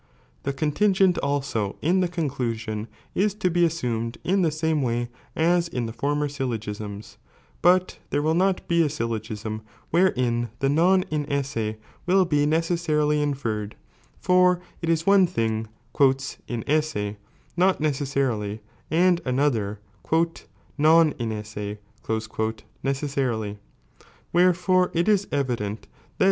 [0.41, 5.61] The' contiDgent also in the conclusion, is to be assumed in the same wtj aa
[5.77, 7.17] in the former ayllt^sma,
[7.61, 9.61] but there will not be a syllo gism
[9.91, 11.75] wherein the non inesse
[12.07, 13.75] will he necessarily inferred,
[14.19, 17.17] for ii is one thing "iuesse"
[17.55, 18.59] not necessarily,
[18.89, 20.45] and another "doQ'
[21.29, 23.59] incase" necessarily.
[24.33, 25.87] Wherefore, it is evident
[26.17, 26.19] that